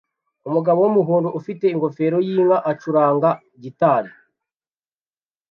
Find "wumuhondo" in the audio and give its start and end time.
0.81-1.29